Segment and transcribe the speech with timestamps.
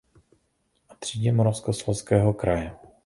[0.89, 2.73] A třídě Moravskoslezského kraje.